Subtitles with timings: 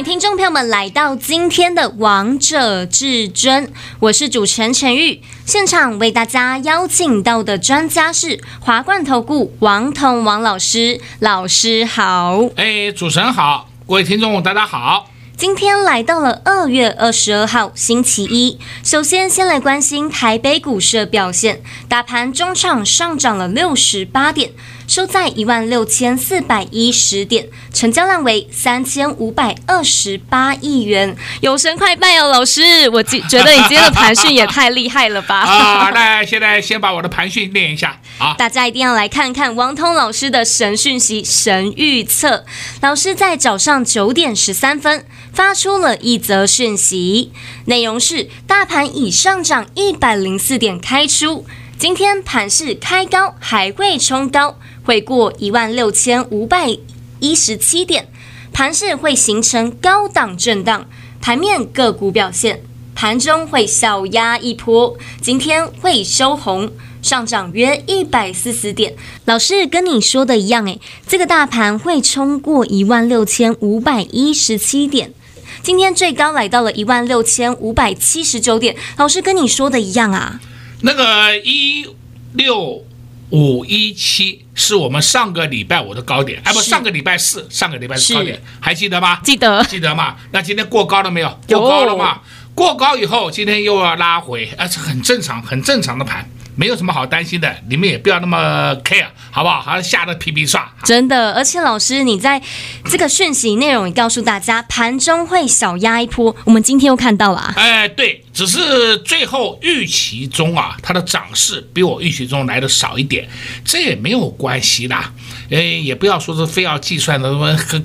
[0.00, 3.66] 迎听众朋友们来到今天的《王者至尊》，
[3.98, 5.20] 我是主持人陈玉。
[5.44, 12.40] 现场为大家邀请到的专家是华冠投顾王彤王老师，老师好。
[12.56, 15.10] 哎，主持人好，各位听众大家好。
[15.36, 24.52] 今天来到了二月二十二号星期一，首先先来关心台北股市的表现，大盘中场上涨了六十八点。
[24.90, 31.16] 收在一万六千四百一十点，成交量为三千五百二十八亿元。
[31.40, 35.42] 有神快拜哦，老师，我觉觉得你今天的盘讯也太厉害了吧！
[35.46, 38.34] 啊，那现在先把我的盘讯念一下啊！
[38.36, 42.44] 大家一定要来看看王通老师的神讯息、神预测。
[42.80, 47.30] 老师在早上九点十三分发出了一则讯息，
[47.66, 51.46] 内容是：大盘已上涨一百零四点开出，
[51.78, 54.58] 今天盘市开高，还会冲高。
[54.90, 56.76] 会过一万六千五百
[57.20, 58.08] 一十七点，
[58.52, 60.88] 盘势会形成高档震荡。
[61.20, 68.96] 盘面个股表现，盘中会小压一波，今天会收红，上涨约一百四十点。
[69.26, 75.14] 老师跟你说的一样，诶，这个大盘会冲过一万六千五百一十七点，
[75.62, 78.74] 今天最高来到了一万六千五百七十九点。
[78.96, 80.40] 老师跟你说的一样啊，
[80.80, 81.86] 那个一
[82.32, 82.84] 六。
[83.30, 89.20] 五一七是我们上个礼拜五的高点，哎，不，上个礼拜四，上个礼拜四高点，还记得吗？
[89.22, 90.16] 记得，记得吗？
[90.32, 91.40] 那今天过高了没有？
[91.46, 92.20] 过高了嘛？
[92.54, 96.28] 过高以后，今天又要拉回，啊，是很正常，很正常的盘。
[96.60, 99.62] 没有什么好担心的，你们也不要那么 care，好不好？
[99.62, 100.70] 好像吓得皮皮刷。
[100.84, 102.38] 真的，而且老师，你在
[102.84, 106.36] 这个讯息内容也告诉大家，盘中会小压一波。
[106.44, 113.26] 我们今天又看到了，哎，对，只是最后预期中啊，它的涨势比我预期中来的少一点，
[113.64, 115.10] 这也没有关系啦。
[115.50, 117.32] 哎，也不要说是非要计算的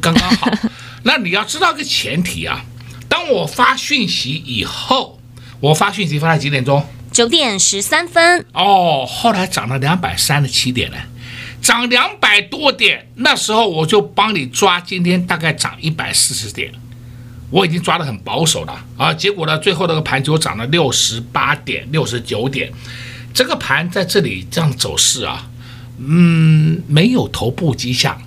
[0.02, 0.52] 刚刚好。
[1.04, 2.62] 那你要知道个前提啊，
[3.08, 5.18] 当我发讯息以后，
[5.62, 6.86] 我发讯息发在几点钟？
[7.16, 10.98] 九点十三分哦，后来涨了两百三十七点呢，
[11.62, 13.08] 涨两百多点。
[13.16, 16.74] 那时候我就帮你抓，今天大概涨一百四十点，
[17.52, 19.14] 我已经抓得很保守了啊。
[19.14, 22.70] 结果呢，最后那个盘就涨了六十八点、六十九点。
[23.34, 25.50] 这个盘在这里这样走势啊，
[25.98, 28.22] 嗯，没有头部迹象，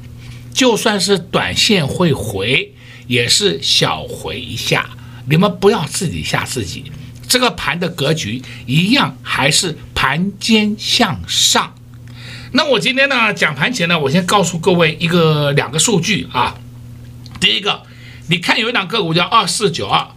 [0.55, 2.73] 就算是短线会回，
[3.07, 4.89] 也是小回一下。
[5.29, 6.91] 你们不要自己吓自己。
[7.29, 11.75] 这个盘的格局一样，还是盘间向上。
[12.53, 16.55] 那我今天呢，讲盘前呢，我先告诉各位一个两个数据啊。
[17.39, 17.83] 第一个，
[18.29, 20.09] 你看有一档个股叫二四九二，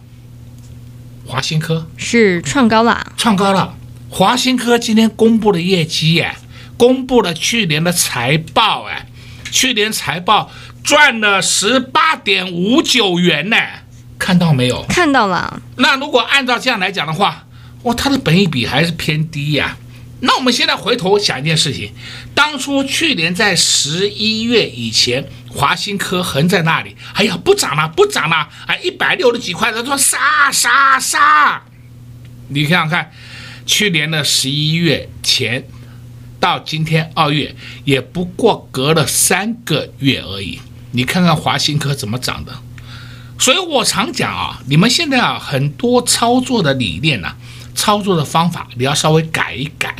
[1.26, 3.76] 华新科是创高了，创高了。
[4.08, 6.36] 华新科今天公布了业绩，哎，
[6.78, 9.06] 公布了去年的财报，哎，
[9.50, 10.50] 去年财报
[10.82, 13.56] 赚了十八点五九元呢。
[14.22, 14.84] 看到没有？
[14.88, 15.60] 看到了。
[15.78, 17.44] 那如果按照这样来讲的话，
[17.82, 19.76] 哇，它的本益比还是偏低呀。
[20.20, 21.92] 那我们现在回头想一件事情，
[22.32, 31.60] 当初去年在十一月以前，华新科横在那里，哎呀，不涨了，不涨了，哎，一百六十几块，他说杀杀杀。
[32.46, 33.10] 你想想看，
[33.66, 35.66] 去年的十一月前
[36.38, 40.60] 到今天二月，也不过隔了三个月而已。
[40.92, 42.52] 你看看华新科怎么涨的。
[43.42, 47.36] 所以我常讲啊，你们现在啊很多操作的理念呐、啊，
[47.74, 49.92] 操作的方法你要稍微改一改。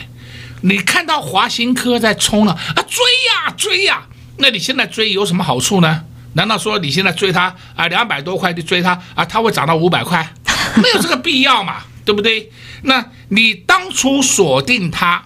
[0.60, 6.04] 你看到华新科在冲了啊，追呀追呀，那你现在追有什么好处呢？
[6.34, 10.32] 难道说你现在追它啊两百多块就追它啊，它会涨到五百块？
[10.80, 12.48] 没有这个必要嘛，对不对？
[12.82, 15.24] 那你当初锁定它，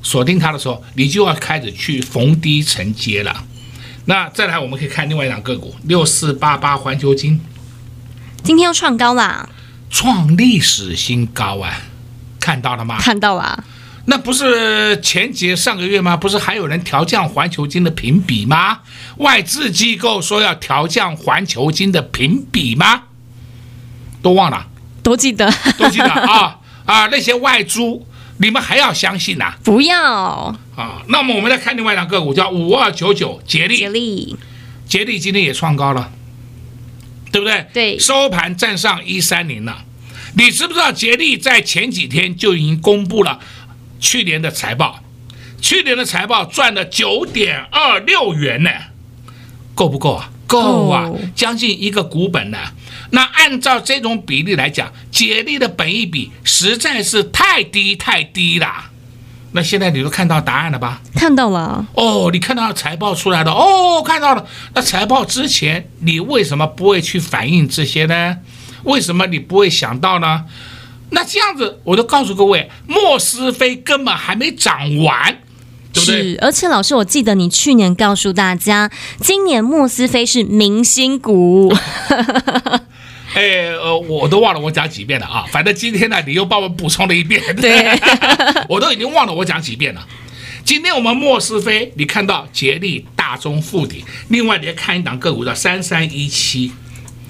[0.00, 3.42] 锁定它的时候，你就要开始去逢低承接了。
[4.06, 7.40] 那再来，我们可以看另外一档个股六四八八环球金，
[8.42, 9.48] 今天又创高啦，
[9.90, 11.82] 创历史新高啊！
[12.40, 12.98] 看到了吗？
[12.98, 13.62] 看到了。
[14.06, 16.16] 那不是前节上个月吗？
[16.16, 18.80] 不是还有人调降环球金的评比吗？
[19.18, 23.02] 外资机构说要调降环球金的评比吗？
[24.20, 24.66] 都忘了？
[25.04, 25.48] 都记得？
[25.78, 27.06] 都记得 啊啊！
[27.06, 28.04] 那些外租。
[28.42, 29.58] 你们还要相信呐、啊？
[29.62, 29.96] 不要
[30.74, 31.02] 啊！
[31.06, 33.76] 那么我们再看另外两个股，叫五二九九捷力。
[33.76, 34.36] 捷力，
[34.88, 36.10] 捷力今天也创高了，
[37.30, 37.66] 对不对？
[37.72, 37.98] 对。
[38.00, 39.84] 收盘站上一三零了。
[40.34, 43.38] 你知不知道杰力在前几天就已经公布了
[44.00, 45.04] 去年的财报？
[45.60, 48.70] 去年的财报赚了九点二六元呢，
[49.76, 50.30] 够不够啊？
[50.48, 52.58] 够啊，将近一个股本呢。
[53.14, 58.86] 那按照这种比例来讲，解力的本益比实在是太低太低了。
[59.52, 61.02] 那现在你都看到答案了吧？
[61.14, 61.86] 看到了。
[61.92, 63.52] 哦，你看到财报出来了。
[63.52, 64.46] 哦，看到了。
[64.74, 68.38] 那财报之前你为什么不会去反映这些呢？
[68.84, 70.44] 为什么你不会想到呢？
[71.10, 75.36] 那这样子，我就告诉各位，莫斯菲根本还没涨完，
[75.92, 76.22] 对不对？
[76.32, 81.70] 是，而且老师，我记得你去年告诉大家，今年莫斯菲是明星股。
[83.34, 85.44] 哎，呃，我都忘了我讲几遍了啊！
[85.50, 87.42] 反正今天呢，你又帮我补充了一遍。
[87.56, 87.98] 对，
[88.68, 90.06] 我都已经忘了我讲几遍了。
[90.64, 96.72] 今天我们莫斯菲，你看到杰力、大中、富鼎，另外你要看一档个股叫三三一七。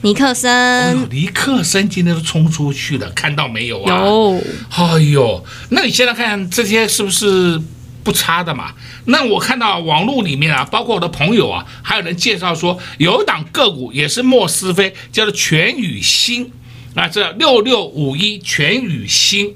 [0.02, 0.50] 尼克森，
[0.98, 4.04] 哦，尼克森今天都冲出去了，看到没有啊？
[4.04, 4.42] 有。
[4.70, 7.62] 哎呦，那你现在看这些是不是
[8.02, 8.72] 不差的嘛？
[9.06, 16.50] 那我看到网络里面啊，包括我的朋友啊，还有人介绍说，有一档个股也是莫斯菲，叫做全宇兴
[16.94, 19.54] 啊，这六六五一全宇兴，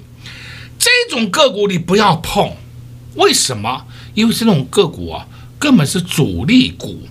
[0.79, 2.57] 这种个股你不要碰，
[3.17, 3.87] 为什么？
[4.15, 5.27] 因为这种个股啊，
[5.59, 7.07] 根本是主力股。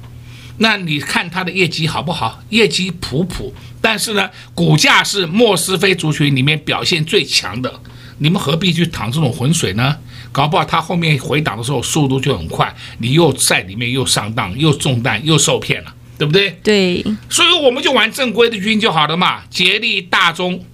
[0.57, 2.41] 那你看它的业绩好不好？
[2.49, 7.81] 业绩普普，但是呢，股价是莫斯菲族群里面表现最强的。
[8.19, 9.97] 你们何必去淌这种浑水呢？
[10.35, 16.59] 搞不好他后面回档的时候速度就很快，你又在里面又上当，又中弹，又受骗了，对不对？
[16.61, 17.01] 对。
[17.29, 20.65] 所以我们就玩正规的军就好了嘛，杰利、大中、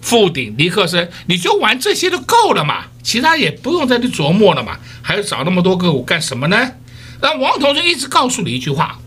[0.00, 6.72] 富鼎、尼克森，你就玩这些就够了嘛，其他也不用再去琢磨了嘛，还要找那么多个股干什么呢？
[7.20, 8.98] 那王同学一直告诉你一句话。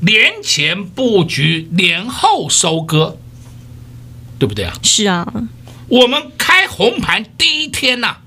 [0.00, 3.16] 年前布局，年后收割，
[4.38, 4.74] 对不对啊？
[4.82, 5.26] 是啊，
[5.88, 8.20] 我们开红盘第一天呐、啊，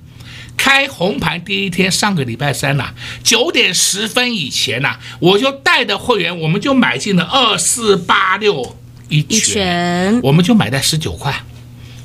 [0.67, 2.93] 开红盘第一天，上个礼拜三呐、啊，
[3.23, 8.75] 九点十分以前呐、啊，我就带着会员，我们就买进了二四八六
[9.07, 10.19] 一拳，一拳。
[10.23, 11.33] 我们就买在十九块，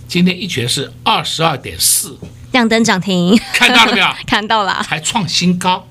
[0.06, 2.16] 今天一拳是二十二点四，
[2.52, 4.06] 亮灯涨停，看到了没有？
[4.28, 5.88] 看到了，还创新高，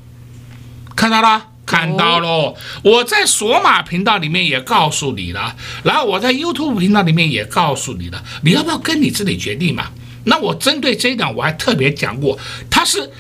[0.95, 1.47] 看到了。
[1.63, 9.87] 看到喽，我在索马频道里面也告诉你了，然后我在 YouTube 频道里面也告诉你了，你要不要跟你自己决定嘛？
[10.25, 12.37] 那我针对这一点我还特别讲过，
[12.69, 13.11] 它是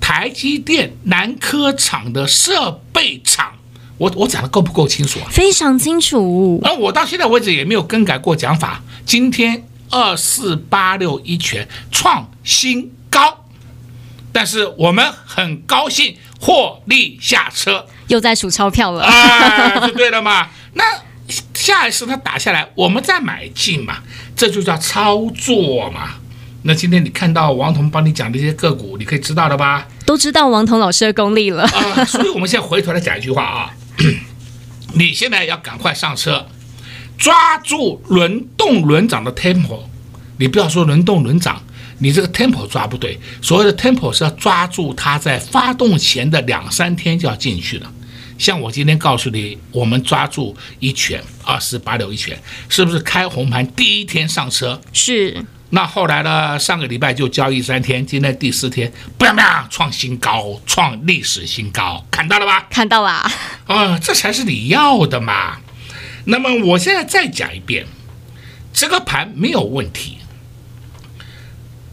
[0.00, 3.52] 台积电南科厂的设备厂，
[3.98, 5.26] 我我讲的够不够清楚啊？
[5.30, 6.60] 非常清楚。
[6.62, 8.82] 那我到现在为止也没有更改过讲法。
[9.04, 13.44] 今天二四八六一拳创新高，
[14.32, 16.16] 但是我们很高兴。
[16.44, 20.48] 获利下车，又在数钞票了，啊，就对了嘛。
[20.74, 20.82] 那
[21.54, 23.98] 下一次它打下来，我们再买进嘛，
[24.34, 26.14] 这就叫操作嘛。
[26.62, 29.88] 那今天你看到王彤帮你讲的这些个股，你可以知道了吧？
[30.06, 32.04] 都知道王彤老师的功力了啊。
[32.04, 33.70] 所以我们现在回头来讲一句话啊，
[34.94, 36.46] 你现在要赶快上车，
[37.18, 39.80] 抓住轮动轮涨的 tempo，
[40.38, 41.62] 你不要说轮动轮涨。
[41.98, 47.92] 你这个 tempo 抓不对，所谓的 tempo 是要抓住它在发动前的两三天就要进去了。
[48.38, 52.36] 像我今天告诉你，我们抓住一拳二四八六一拳，
[52.68, 54.80] 是不是开红盘第一天上车？
[54.92, 55.44] 是。
[55.74, 56.58] 那后来呢？
[56.58, 62.66] 上个礼拜就交易三天，今天第四天，不要不要，创新高，创历史新高，看到了吧？
[62.68, 63.08] 看到了。
[63.66, 65.56] 啊，这才是你要的嘛。
[66.26, 67.86] 那么我现在再讲一遍，
[68.74, 70.18] 这个盘没有问题。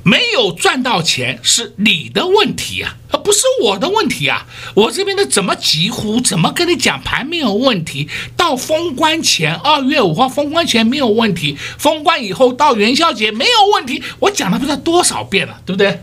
[0.10, 4.48] 没有赚到钱是你的问题啊，而不是我的问题啊！
[4.74, 8.10] 我这边的怎么急呼，怎么跟你讲盘没有问题？
[8.36, 16.01] 到封关前二月五号封关前没有问题，封关以后到元宵节没有问题，我讲了不知道多少遍了，对不对？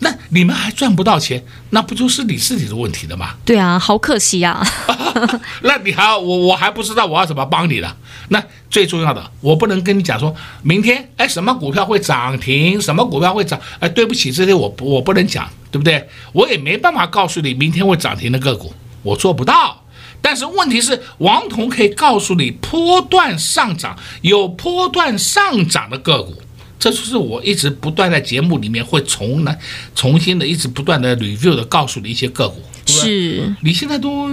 [0.00, 3.34] 那你们还赚不到钱，那不就是你自己的问题了吗？
[3.44, 5.40] 对啊，好可惜呀、啊！
[5.62, 7.96] 那你还我我还不知道我要怎么帮你了。
[8.28, 8.40] 那
[8.70, 13.58] 最重要的，我不能跟你讲说明天哎什么股票会涨停，什么股票会涨？
[13.80, 16.08] 哎，对不起，这些我我不能讲，对不对？
[16.32, 19.82] 我也没办法告诉你明天会涨停的个股，我做不到。
[20.20, 26.42] 但是问题是，王彤可以告诉你波段上涨，有波段上涨的个股。
[26.78, 29.58] 这就是我一直不断在节目里面会重来、
[29.94, 34.30] 重新的、一直不断的 review 的告诉你一些个股，是你现在都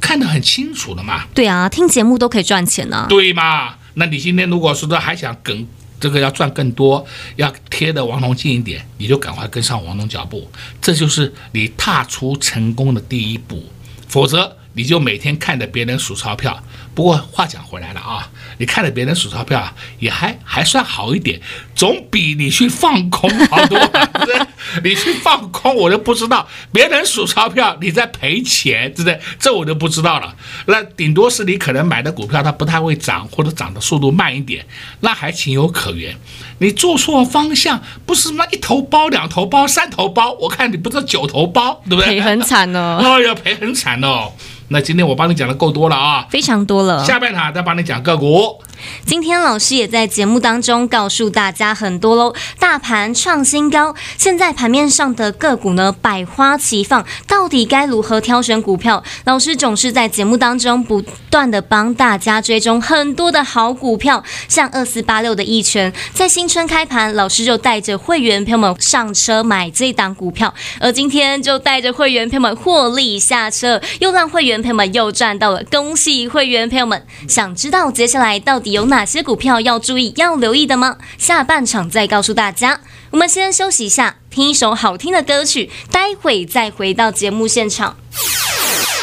[0.00, 1.24] 看得很清楚了嘛？
[1.34, 3.06] 对啊，听节目都可以赚钱呢、啊。
[3.08, 3.76] 对嘛？
[3.94, 5.66] 那你今天如果说的还想跟
[6.00, 10.50] 这个要赚更多，要贴的王彤近一点，你就赶快跟上王彤脚步，
[10.82, 13.64] 这就是你踏出成功的第一步。
[14.08, 16.62] 否则你就每天看着别人数钞票，
[16.94, 21.40] 不过话讲回来了啊，你看着别人数钞票啊也还还算好一点，
[21.74, 23.78] 总比你去放空好多。
[24.82, 29.20] 你去放空，我都不知道别人数钞票你在赔钱，对不对？
[29.38, 30.34] 这我就不知道了。
[30.66, 34.64] 那顶多是你可能买的股票它不太会涨，或者涨的速度慢一点，
[35.00, 36.16] 那还情有可原。
[36.58, 42.06] 你做错方向，不是那一头包、两头包、三头包，我看你不知道九头包，对不对？
[42.06, 42.98] 赔很惨哦。
[43.04, 44.32] 哦，要赔很惨哦。
[44.68, 47.04] 那今天我帮你讲的够多了啊，非常多了。
[47.04, 48.60] 下半场再帮你讲个股。
[49.06, 59.02] 今天老师也在节目当中告诉大家很多喽，大盘创新高，现在盘面上的个股呢百花齐放，到底该如何挑选股票？
[59.24, 77.06] 老师总是在节目当中不断的帮大家追踪很多的好股票，像二四八六的一拳，在新春开盘，老师就带着会员朋友们上车买这档股票，而今天就带着会员朋友们获利下车，又让会员朋友们又赚到了，恭喜会员朋友们！
[77.28, 80.98] 想知道接下来到底有哪些股票要注意、要留意的吗？
[81.16, 82.80] 下半场再告诉大家。
[83.12, 87.96] 我们先休息一下，听一首好听的歌曲，待会再回到节目现场。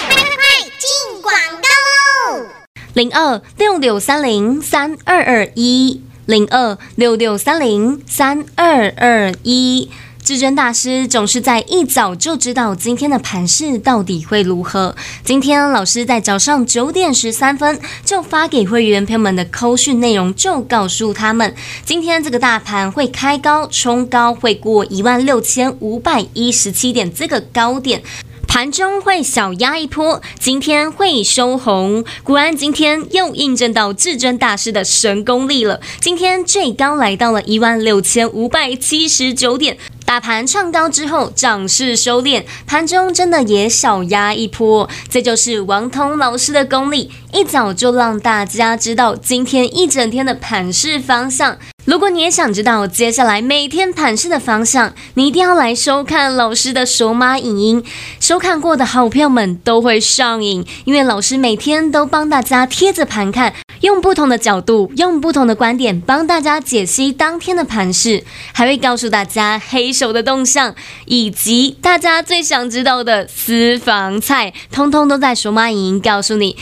[0.10, 2.48] 快快快，进广告喽！
[2.94, 9.90] 零二六六三零三二二一，零二六六三零三二二一。
[10.24, 14.96] 至尊大师总是在一早就知道今天的盘势到底会如何。
[15.24, 28.04] 今天老师在早上九点十三分就发给会员朋友们的扣讯内容，就告诉他们，今天这个大盘会开高冲高，会过一万六千五百一十七点这个高点，
[28.48, 32.06] 盘中会小压一波，今天会收红。
[32.24, 35.82] 果然，今天又印证到至尊大师的神功力了。
[36.00, 39.78] 今天最高来到了一万六千五百七十九点。
[40.12, 51.58] 大盘创高之后，涨势收敛，盘中真的也小压一波，这就是王彤老师的功力，一早就让大家知道今天一整天的盘势方向。
[51.86, 57.84] 如果你也想知道接下来每天盘势的方向，你一定要来收看老师的手码影音。
[58.20, 70.74] 收看过的好朋友们都会上瘾，因为老师每天都帮大家贴着盘看，用不同的角度，用不同的观点帮大家解析当天的盘势，还会告诉大家黑手的动向，
[71.06, 76.58] 以及大家最想知道的私房菜，通通都在手码影音告诉你。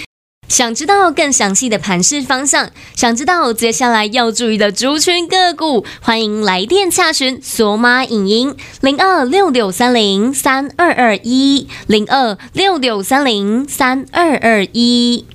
[0.49, 15.25] 想知道更详细的盘势方向，想知道接下来要注意的族群个股，欢迎来电洽询索马影音零二六六三零三二二一零二六六三零三二二一。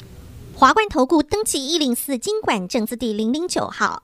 [0.53, 4.04] 华冠投顾登记一零四金管证字第零零九号。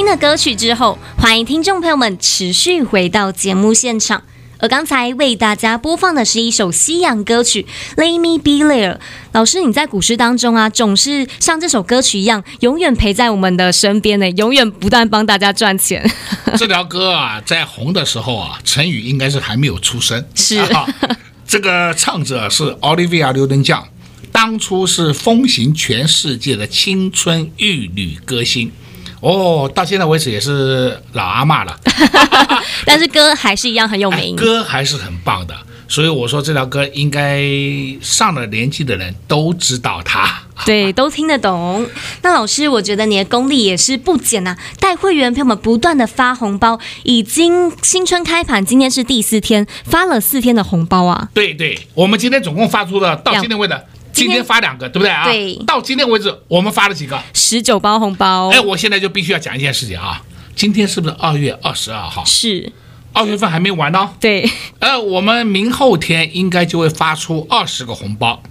[0.00, 4.22] 听的歌曲之后，欢迎听众朋友们持续回到节目现场。
[4.58, 7.66] 而刚才为大家播放的是一首西洋歌曲
[8.00, 8.94] 《Let Me Be There》。
[9.32, 16.10] 老师，你在古诗当中啊，总是像这首歌曲一样，永远陪在我们的身边呢，永远不断帮大家赚钱。
[16.56, 20.24] 这条歌啊，在红的时候啊，陈宇应该是还没有出生。
[20.34, 20.88] 是，啊、
[21.46, 23.86] 这个唱者是奥利维亚刘登将，
[24.32, 28.72] 当初是风行全世界的青春玉女歌星。
[29.20, 31.76] 哦，到现在为止也是老阿妈了，
[32.86, 35.54] 但是歌还是一样很有名，歌还是很棒的。
[35.88, 37.42] 所以我说这条歌应该
[38.00, 41.84] 上了年纪的人都知道它，对， 都听得懂。
[42.22, 51.28] 那老师，我觉得你的功力也是不减呐，带会员朋友们不断的发红包，已经新春开盘，今天是第四天，发了四天的红包啊。
[51.34, 53.76] 对对，我们今天总共发出了到今天为止。
[54.20, 55.24] 今天发两个，对不对啊？
[55.24, 55.54] 对。
[55.66, 57.18] 到今天为止，我们发了几个？
[57.32, 58.50] 十九包红包。
[58.50, 60.22] 哎，我现在就必须要讲一件事情啊！
[60.54, 62.22] 今天是不是二月二十二号？
[62.26, 62.70] 是。
[63.14, 64.10] 二月份还没完呢。
[64.20, 64.46] 对。
[64.78, 68.42] 呃，我们明后天应该就会发出二十个红包。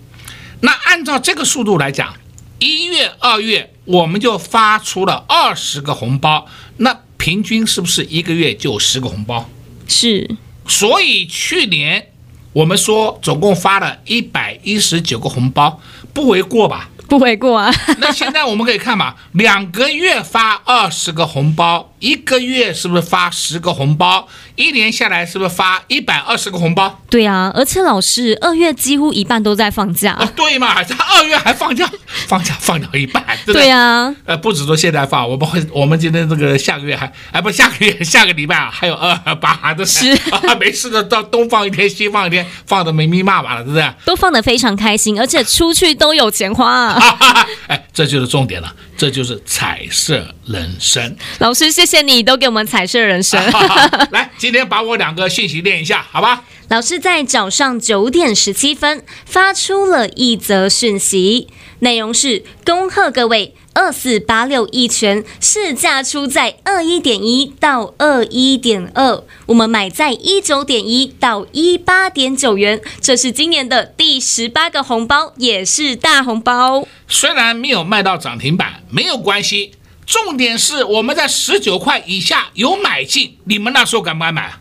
[0.61, 2.15] 那按照这个速度来讲，
[2.57, 9.47] 一月、二月我们就发出了二十个红包，那平均是不是一个月就十个红包？
[9.87, 10.35] 是。
[10.67, 12.07] 所以去年。
[12.53, 15.79] 我们说总共发了一百一十九个红包，
[16.13, 16.89] 不为过吧？
[17.07, 17.71] 不为过啊。
[17.99, 24.27] 那现在我们可以看嘛，两个月发二十个红包，一个月是不是发十个红包？
[24.55, 27.01] 一年下来是不是发一百二十个红包？
[27.09, 30.15] 对啊，而且老师二月几乎一半都在放假。
[30.19, 31.89] 哦，对嘛，这二月还放假，
[32.27, 33.23] 放假放掉一半。
[33.45, 43.93] 对，对啊，呃，不止说现在放，我们会，我们今天这个下个月还，哎，不，下个月 下个礼拜啊，还有二八的，是啊，没事的，到东放一天，西放一天，放的没密麻麻了，对不对？
[44.05, 47.17] 都放的非常开心，而且出去都有钱花啊。
[47.67, 51.15] 哎，这就是重点了，这就是彩色人生。
[51.39, 53.39] 老师，谢谢你都给我们彩色人生。
[54.11, 56.43] 来，今天把我两个讯息念一下，好吧？
[56.69, 61.47] 老师在早上九点十七分发出了一则讯息，
[61.79, 76.87] 内容是：恭贺各位二四八六一全市价出在二一点一到二一点二，我们买在一九点一到一八点九元，这是今年的第十八个红包，也是大红包。
[77.07, 79.71] 虽然没有卖到涨停板，没有关系，
[80.09, 84.51] 重点是我们在十九块以下有买进，你们那时候敢不敢买？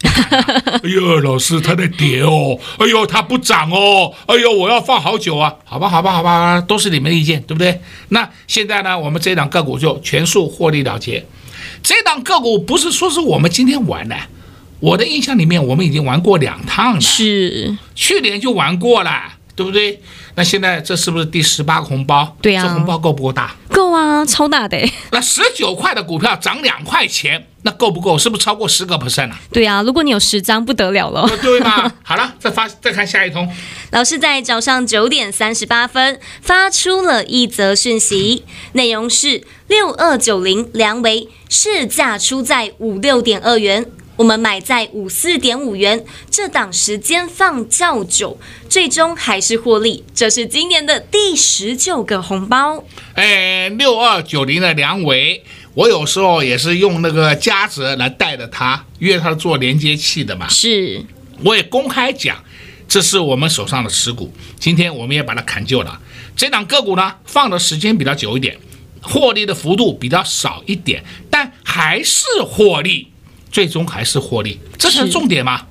[0.04, 2.58] 哎呦，老师，它在跌哦！
[2.78, 4.12] 哎呦，它不涨哦！
[4.26, 5.54] 哎呦，我要放好久啊！
[5.64, 7.80] 好吧，好吧，好吧，都是你们的意见，对不对？
[8.10, 11.24] 那现在呢，我们这档个股就全数获利了结。
[11.82, 14.14] 这档个股不是说是我们今天玩的，
[14.80, 19.36] 我的印象里面，我们已经玩过两趟了，是去年就玩过了。
[19.58, 20.00] 对不对？
[20.38, 22.36] 那现在这是不是第十八个红包？
[22.40, 23.56] 对呀、啊，这红包够不够大？
[23.72, 24.78] 够啊，超大的。
[25.10, 28.16] 那十九块的股票涨两块钱，那够不够？
[28.16, 29.40] 是不是超过十个 percent 啊？
[29.52, 31.28] 对啊，如果你有十张，不得了了。
[31.42, 31.92] 对吗？
[32.04, 33.52] 好了，再发再看下一通。
[33.90, 43.84] 老师在早上九点三十八分发出了一则讯息，内容是六二九零梁维市价出在五六点二元。
[44.18, 48.36] 我们买在五四点五元，这档时间放较久，
[48.68, 50.02] 最终还是获利。
[50.12, 52.82] 这是今年的第十九个红包。
[53.14, 60.48] 哎，六二九零的梁伟，我有时候也是用那个嘉泽来带着他，约他做连接器的嘛。
[60.48, 61.00] 是，
[61.44, 62.42] 我也公开讲，
[62.88, 64.32] 这是我们手上的持股。
[64.58, 66.00] 今天我们也把它砍旧了。
[66.34, 68.58] 这档个股呢，放的时间比较久一点，
[69.00, 73.12] 获利的幅度比较少一点，但还是获利。
[73.50, 75.62] 最终还是获利，这是重点嘛？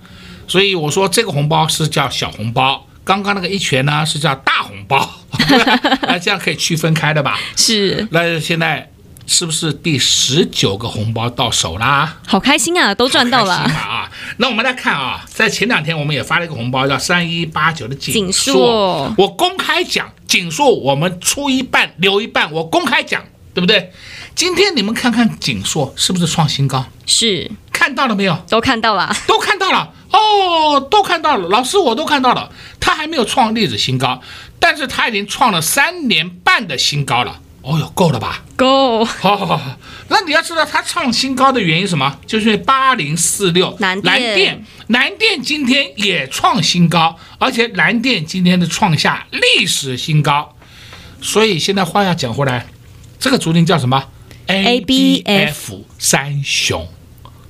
[0.48, 5.10] 所以我说这个红包是叫小红包，刚刚那个一拳呢是叫大红包，
[6.02, 7.40] 那 这样可以区分开的吧？
[7.56, 8.08] 是。
[8.12, 8.90] 那现在
[9.26, 12.18] 是不是第十九个红包到手啦？
[12.26, 14.10] 好开心啊，都赚到了啊！
[14.38, 23.22] 那我们来看啊，在前两天我们也发了一个红包，叫三一八九的景景硕硕我公开讲锦硕，我们出一半留一半，我公开讲，
[23.54, 23.92] 对不对？
[24.34, 26.86] 今天你们看看锦硕是不是创新高？
[27.06, 27.50] 是
[27.88, 28.38] 看到了没有？
[28.50, 31.47] 都看到了，都看到了哦，都看到了。
[31.47, 34.21] 老师，我都看到了，他还没有创历史新高，
[34.60, 37.39] 但是他已经创了三年半的新高了。
[37.62, 38.43] 哦哟，够了吧？
[38.58, 39.78] 够好好好好，
[40.10, 42.19] 那你要知道它创新高的原因是什么？
[42.26, 50.58] 就是因为八零四六蓝电，蓝电今天也创新高，而且蓝电今天的创下历史新高。
[51.21, 52.67] 所以现在话要讲回来，
[53.17, 54.04] 这个竹林叫什么
[54.47, 56.86] ABF 三雄，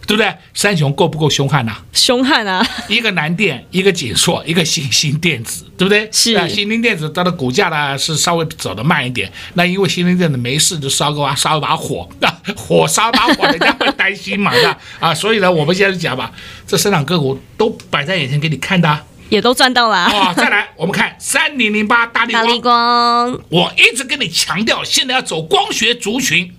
[0.08, 0.34] 对不对？
[0.54, 1.84] 三雄够不够凶悍呐、啊？
[1.91, 2.65] 凶悍啊！
[2.88, 6.10] 一个南电，一个景硕，一个新兴电子，对不对？
[6.13, 9.30] 是啊，新兴电子它的股价呢是稍微走得慢一点。
[9.56, 14.78] 那因为新兴电子没事就烧个烧一把火，啊、 火烧把火，人家会担心嘛，是吧？
[15.02, 16.32] 啊，所以呢，我们现在就讲吧，
[16.65, 19.04] 这三档个股都摆在眼前给你看的啊。
[19.28, 20.10] 也都赚到了啊。
[20.10, 26.54] 哦，再来，我们看三零零八大立大立光，光我一直跟你强调，现在要走光学族群。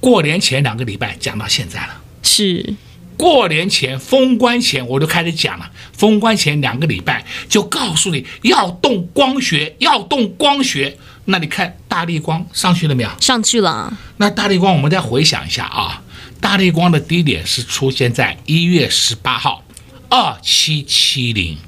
[0.00, 2.00] 过年前两个礼拜讲到现在了。
[2.22, 2.74] 是
[3.16, 10.96] 过年前封关前我就开始讲了，封关前两个礼拜就告诉你要动光学，要动光学。
[11.26, 13.10] 那你看大力光上去了没有？
[13.20, 16.02] 上去了，那大力光我们再回想一下啊，
[16.40, 19.62] 大力光的低点是出现在一月十八号，
[20.08, 21.58] 二七七零，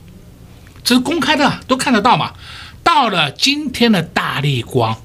[0.83, 2.33] 这是公开的，都看得到嘛。
[2.83, 5.01] 到了今天的大力光，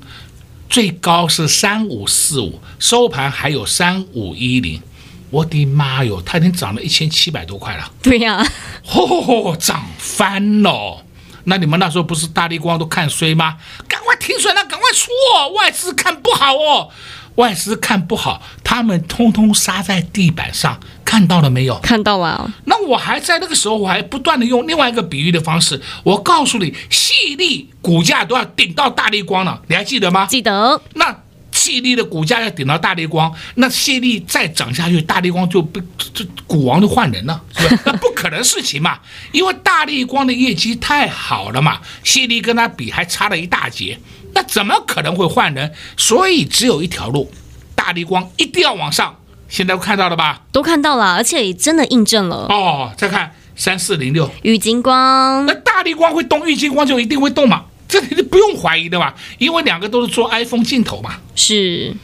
[0.69, 4.82] 最高是三五四五，收盘还有三五一零。
[5.30, 8.47] 我的妈哟，它已经涨了一千七百多块了，对呀、啊，
[8.86, 11.03] 嚯、哦，涨翻了！
[11.43, 13.58] 那你们那时候不是大立光都看衰吗？
[13.88, 15.49] 赶快停损了，赶快出哦！
[15.49, 16.89] 外资看不好哦，
[17.36, 21.80] 外资看不好，他们通通杀在地板上，看到了没有？
[21.80, 30.26] 看到了，那我还在那个时候，我还不断的用另外一个比喻的方式，我告诉你，细力股价都要顶到大立光了，你还记得吗？
[30.26, 31.15] 记得那。
[31.50, 35.82] 细力的股价要顶到大立光，那细力再涨下去，大立光就被
[36.13, 37.82] 这股王就换人了，是吧？
[37.91, 39.00] 那不可能事情嘛，
[39.32, 44.00] 因为大立光的业绩太好了嘛，细力跟他比还差了一大截，
[44.34, 45.74] 那怎么可能会换人？
[45.98, 47.30] 所以只有一条路，
[47.76, 49.17] 大立光一定要往上。
[49.49, 50.41] 现在都看到了吧？
[50.51, 52.47] 都看到了，而且也真的印证了。
[52.49, 57.65] 哦，再看三四零六，玉金光那大力光会动，玉金光就一定会动嘛？
[57.88, 59.15] 这里是不用怀疑的吧？
[59.38, 61.15] 因为两个都是做 iPhone 镜头嘛。
[61.36, 61.95] 是，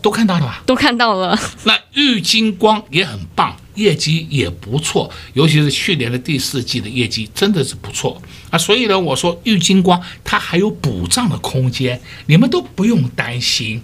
[0.00, 0.62] 都看到了吧？
[0.64, 1.38] 都看到了。
[1.64, 8.56] 那玉金光也很棒，业绩也不错，尤其是去年的第四季的业绩真的是不错啊。
[8.56, 13.82] 所以呢，我说玉金光它还有补涨的空间，你们都不用担心。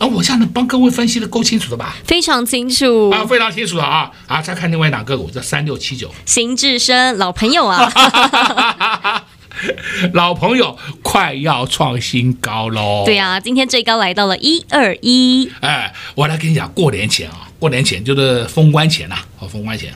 [0.00, 1.94] 啊，我这样能帮各位分析的够清楚的吧？
[2.04, 4.40] 非常清楚啊，非常清楚的啊啊！
[4.40, 9.24] 再看另外一档个股，这三六七九，邢智深老朋友啊。
[10.14, 13.02] 老朋友快要创新高喽！
[13.04, 15.52] 对呀、啊，今天最高来到了一二一。
[15.60, 19.94] 哎，我来跟你讲，过年前啊，过年前就是封关前呐、啊，哦，封关前，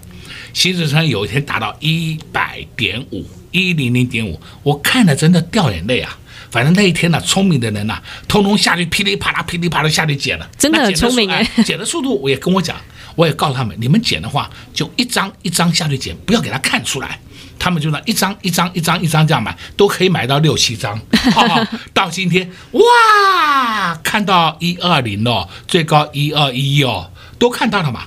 [0.54, 6.16] 新智深有一天达到一百点五，一零零点五，我看了真的掉眼泪啊！
[6.50, 11.44] 反正那一天呢、啊，聪明的人呐、啊，通通下去噼里啪啦、噼里啪啦下去捡了，真的很聪明哎！
[11.64, 12.76] 捡的速度我也跟我讲，
[13.16, 17.18] 我也告诉他们，你们捡的话就一张一张下去捡，不要给他看出来。
[17.58, 20.96] 他们就那一张一张一张一张这样买，都可以买到六七张。
[21.34, 28.06] 哦、 到今天哇，看到一二零哦，最高一二一哦，都看到了嘛。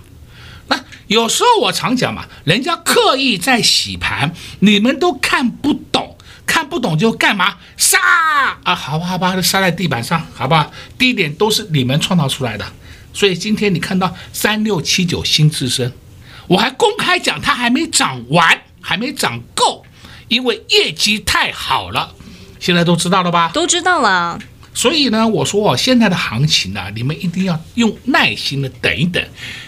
[1.08, 8.00] 有时候我常讲嘛，人家刻意在洗盘，你们都看不懂，看不懂就干嘛杀
[8.64, 8.76] 啊？
[8.76, 10.72] 好吧好吧，就杀在地板上，好吧。
[10.98, 12.66] 低点都是你们创造出来的，
[13.14, 15.94] 所以今天你看到三六七九新智深，
[16.48, 18.62] 我还公开讲它还没涨完。
[18.80, 19.84] 还没涨够，
[20.30, 22.14] 因为业绩太好了，
[22.58, 23.52] 现在都知道了吧？
[23.54, 24.40] 都知道了。
[24.78, 29.20] 所以呢，我说哦，现在的行情呢，你们一定要用耐心的等一等，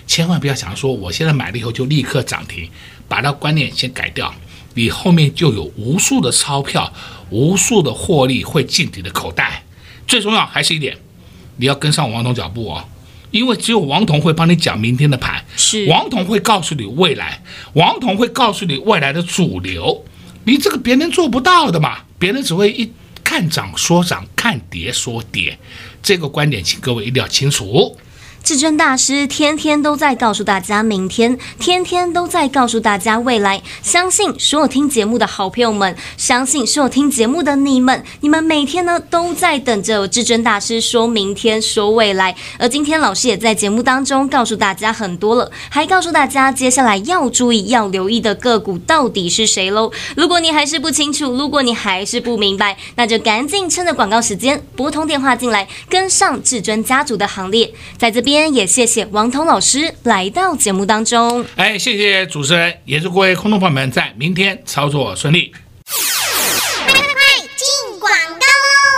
[0.05, 2.69] 千万不要想说我现在买了以后就立刻涨停，
[3.07, 4.31] 把那观念先改掉，
[4.75, 6.93] 你后面就有无数的钞票、
[7.31, 9.63] 无数的获利会进你的口袋。
[10.05, 10.95] 最重要还是一点，
[11.57, 12.85] 你要跟上王彤脚步哦。
[13.31, 17.41] 因为只有王彤会帮你讲明天的盘，是王彤会告诉你未来，
[17.73, 20.05] 王彤会告诉你未来的主流，
[20.43, 22.91] 你这个别人做不到的嘛，别人只会一
[23.29, 25.59] 看涨说涨，看跌说跌，
[26.01, 27.95] 这个观点请各位一定要清楚。
[28.49, 33.61] 至尊大师天天都在告诉大家明天，天天都在告诉大家未来。
[33.83, 42.35] 相信所有听节目的好朋友们，相信所有听节目的你们，你们每天呢都在等着至尊大师说明天说未来。
[42.57, 49.91] 而今天老师也在节目当中告诉大家很多了，还告诉大家接下来要注意、要留意的个股到底是谁喽。
[50.17, 57.71] 如果你还是不清楚，如果你还是不明白，那就赶紧趁着广告时间拨通电话进来，跟上至尊家族的行列。
[57.95, 61.45] 在这边也谢谢王彤老师来到节目当中。
[61.55, 65.51] 哎，谢谢主持人，也祝各位空头朋友们在明天操作顺利。
[67.57, 68.45] 进广告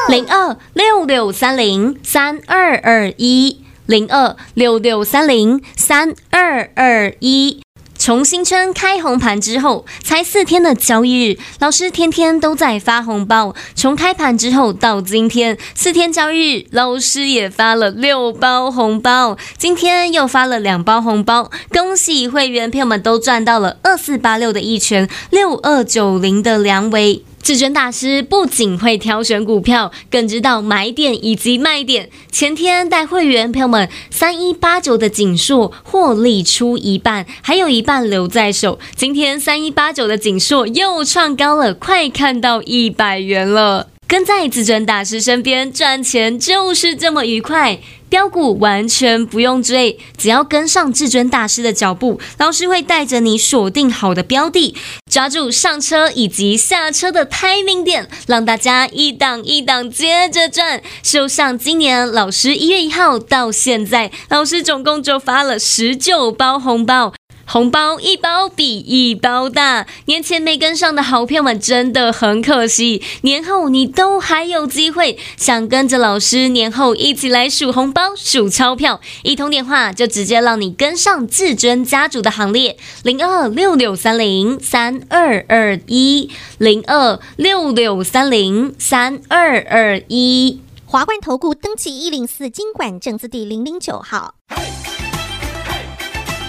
[0.08, 0.14] 喽！
[0.14, 7.62] 零二六六三零三二二一，零二六六三零三二二一。
[8.04, 13.54] 从新春开红盘之后，才四天的交易日，老师天天都在发红包。
[13.76, 21.52] 从开盘之后到今天四天交易日，老师也发了六包红包，今天又发了两包红包。
[21.70, 27.24] 恭喜会员朋友们都赚到了二四八六的一拳，六二九零的两尾。
[27.42, 32.10] 至尊大师不仅会挑选股票，更知道买点以及卖点。
[32.32, 38.80] 前天带会员朋友们三一八九的景硕获利出一半，还有一半留在手。
[38.96, 43.88] 今天三一八九的景硕又创高了，快看到一百元了。
[44.08, 47.80] 跟在至尊大师身边赚钱就是这么愉快，
[48.12, 54.76] 标股完全不用追，只要跟上至尊大师的脚步，老师会带着你锁定好的标的，
[55.10, 60.84] 抓住上车以及下车的 timing 点，让大家一档一档接着赚。
[61.02, 67.14] 就像今年老师一月一号到现在，老师总共就发了十九包红包。
[67.52, 73.04] 红包一包比一包大，年前没跟上的好朋友们真的很可惜。
[73.24, 82.78] 年后你都还有机会，想跟着老师年后一起来数红包、数钞票，一通电话就直接让你跟上至尊家族的行列。
[83.04, 90.62] 零二六六三零三二二一，零二六六三零三二二一。
[90.86, 94.36] 华冠投顾登记一零四金管证字第零零九号。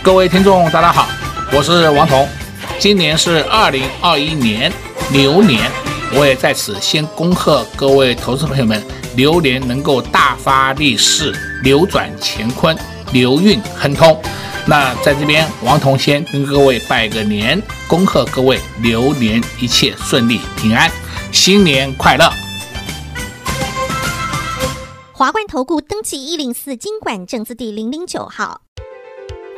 [0.05, 1.07] 各位听众，大家好，
[1.53, 2.29] 我是王彤。
[2.81, 4.71] 今年是二零二一年
[5.12, 5.71] 牛年，
[6.12, 8.83] 我也在此先恭贺各位投资朋友们，
[9.15, 12.77] 牛年能够大发利市，扭转乾坤，
[13.12, 14.21] 牛运亨通。
[14.67, 20.91] 那在这边，王彤先跟各位拜个年，恭贺各位牛年一切顺利平安，
[21.31, 22.29] 新年快乐。
[25.12, 28.62] 华冠投顾登记一零四金管证字第零零九号。